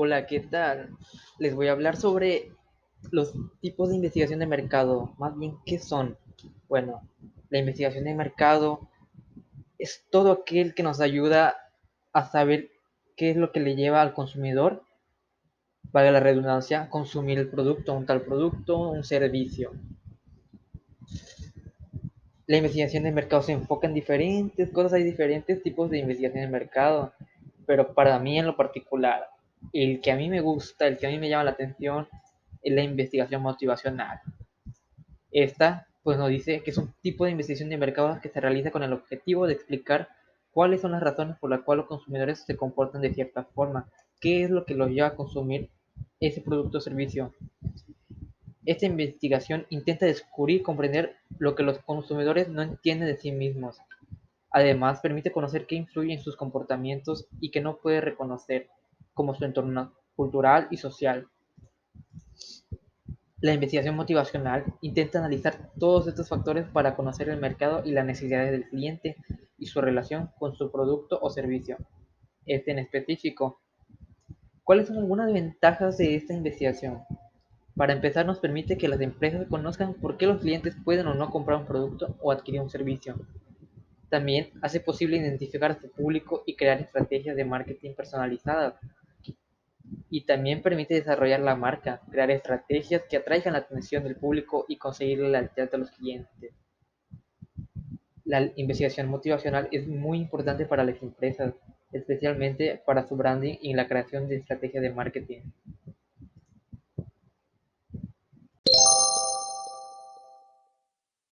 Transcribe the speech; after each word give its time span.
Hola, 0.00 0.28
¿qué 0.28 0.38
tal? 0.38 0.90
Les 1.40 1.56
voy 1.56 1.66
a 1.66 1.72
hablar 1.72 1.96
sobre 1.96 2.52
los 3.10 3.34
tipos 3.60 3.88
de 3.88 3.96
investigación 3.96 4.38
de 4.38 4.46
mercado. 4.46 5.12
Más 5.18 5.36
bien, 5.36 5.56
¿qué 5.66 5.80
son? 5.80 6.16
Bueno, 6.68 7.02
la 7.50 7.58
investigación 7.58 8.04
de 8.04 8.14
mercado 8.14 8.88
es 9.76 10.06
todo 10.08 10.30
aquel 10.30 10.76
que 10.76 10.84
nos 10.84 11.00
ayuda 11.00 11.56
a 12.12 12.30
saber 12.30 12.70
qué 13.16 13.30
es 13.30 13.36
lo 13.36 13.50
que 13.50 13.58
le 13.58 13.74
lleva 13.74 14.00
al 14.00 14.14
consumidor, 14.14 14.84
valga 15.90 16.12
la 16.12 16.20
redundancia, 16.20 16.88
consumir 16.90 17.40
el 17.40 17.50
producto, 17.50 17.92
un 17.92 18.06
tal 18.06 18.22
producto, 18.22 18.78
un 18.78 19.02
servicio. 19.02 19.72
La 22.46 22.56
investigación 22.56 23.02
de 23.02 23.10
mercado 23.10 23.42
se 23.42 23.50
enfoca 23.50 23.88
en 23.88 23.94
diferentes 23.94 24.70
cosas, 24.70 24.92
hay 24.92 25.02
diferentes 25.02 25.60
tipos 25.60 25.90
de 25.90 25.98
investigación 25.98 26.44
de 26.44 26.50
mercado, 26.52 27.12
pero 27.66 27.94
para 27.94 28.16
mí 28.20 28.38
en 28.38 28.46
lo 28.46 28.56
particular, 28.56 29.26
el 29.72 30.00
que 30.00 30.12
a 30.12 30.16
mí 30.16 30.28
me 30.28 30.40
gusta, 30.40 30.86
el 30.86 30.98
que 30.98 31.06
a 31.06 31.10
mí 31.10 31.18
me 31.18 31.28
llama 31.28 31.44
la 31.44 31.50
atención, 31.52 32.08
es 32.62 32.72
la 32.72 32.82
investigación 32.82 33.42
motivacional. 33.42 34.20
Esta, 35.30 35.86
pues 36.02 36.18
nos 36.18 36.30
dice 36.30 36.62
que 36.62 36.70
es 36.70 36.78
un 36.78 36.92
tipo 37.02 37.24
de 37.24 37.32
investigación 37.32 37.68
de 37.68 37.76
mercado 37.76 38.18
que 38.20 38.28
se 38.28 38.40
realiza 38.40 38.70
con 38.70 38.82
el 38.82 38.92
objetivo 38.92 39.46
de 39.46 39.54
explicar 39.54 40.08
cuáles 40.52 40.80
son 40.80 40.92
las 40.92 41.02
razones 41.02 41.36
por 41.38 41.50
las 41.50 41.60
cuales 41.60 41.82
los 41.82 41.88
consumidores 41.88 42.40
se 42.40 42.56
comportan 42.56 43.02
de 43.02 43.14
cierta 43.14 43.44
forma, 43.44 43.88
qué 44.20 44.42
es 44.44 44.50
lo 44.50 44.64
que 44.64 44.74
los 44.74 44.90
lleva 44.90 45.08
a 45.08 45.14
consumir 45.14 45.70
ese 46.20 46.40
producto 46.40 46.78
o 46.78 46.80
servicio. 46.80 47.32
Esta 48.64 48.86
investigación 48.86 49.66
intenta 49.70 50.06
descubrir 50.06 50.60
y 50.60 50.62
comprender 50.62 51.16
lo 51.38 51.54
que 51.54 51.62
los 51.62 51.78
consumidores 51.78 52.48
no 52.48 52.62
entienden 52.62 53.08
de 53.08 53.16
sí 53.16 53.32
mismos. 53.32 53.78
Además, 54.50 55.00
permite 55.00 55.30
conocer 55.30 55.66
qué 55.66 55.76
influye 55.76 56.12
en 56.12 56.20
sus 56.20 56.36
comportamientos 56.36 57.26
y 57.40 57.50
qué 57.50 57.60
no 57.60 57.76
puede 57.76 58.00
reconocer 58.00 58.68
como 59.18 59.34
su 59.34 59.44
entorno 59.44 59.92
cultural 60.14 60.68
y 60.70 60.76
social. 60.76 61.26
La 63.40 63.52
investigación 63.52 63.96
motivacional 63.96 64.64
intenta 64.80 65.18
analizar 65.18 65.72
todos 65.76 66.06
estos 66.06 66.28
factores 66.28 66.68
para 66.68 66.94
conocer 66.94 67.28
el 67.28 67.40
mercado 67.40 67.82
y 67.84 67.90
las 67.90 68.06
necesidades 68.06 68.52
del 68.52 68.68
cliente 68.68 69.16
y 69.58 69.66
su 69.66 69.80
relación 69.80 70.30
con 70.38 70.54
su 70.54 70.70
producto 70.70 71.18
o 71.20 71.30
servicio. 71.30 71.78
Este 72.46 72.70
en 72.70 72.78
específico. 72.78 73.60
¿Cuáles 74.62 74.86
son 74.86 74.98
algunas 74.98 75.32
ventajas 75.32 75.98
de 75.98 76.14
esta 76.14 76.32
investigación? 76.32 77.00
Para 77.74 77.92
empezar, 77.92 78.24
nos 78.24 78.38
permite 78.38 78.78
que 78.78 78.86
las 78.86 79.00
empresas 79.00 79.48
conozcan 79.48 79.94
por 79.94 80.16
qué 80.16 80.26
los 80.26 80.40
clientes 80.40 80.76
pueden 80.84 81.08
o 81.08 81.14
no 81.14 81.30
comprar 81.30 81.58
un 81.58 81.66
producto 81.66 82.16
o 82.20 82.30
adquirir 82.30 82.60
un 82.60 82.70
servicio. 82.70 83.16
También 84.10 84.50
hace 84.62 84.78
posible 84.78 85.16
identificar 85.16 85.72
a 85.72 85.80
su 85.80 85.90
público 85.90 86.44
y 86.46 86.54
crear 86.54 86.80
estrategias 86.80 87.34
de 87.34 87.44
marketing 87.44 87.94
personalizadas 87.96 88.74
y 90.10 90.22
también 90.24 90.62
permite 90.62 90.94
desarrollar 90.94 91.40
la 91.40 91.56
marca, 91.56 92.00
crear 92.10 92.30
estrategias 92.30 93.02
que 93.08 93.18
atraigan 93.18 93.52
la 93.52 93.60
atención 93.60 94.04
del 94.04 94.16
público 94.16 94.64
y 94.68 94.76
conseguir 94.76 95.18
la 95.20 95.28
lealtad 95.28 95.70
de 95.70 95.78
los 95.78 95.90
clientes. 95.90 96.52
La 98.24 98.50
investigación 98.56 99.08
motivacional 99.08 99.68
es 99.72 99.86
muy 99.86 100.18
importante 100.18 100.66
para 100.66 100.84
las 100.84 101.02
empresas, 101.02 101.54
especialmente 101.92 102.82
para 102.84 103.06
su 103.06 103.16
branding 103.16 103.56
y 103.60 103.74
la 103.74 103.88
creación 103.88 104.28
de 104.28 104.36
estrategias 104.36 104.82
de 104.82 104.90
marketing. 104.90 105.40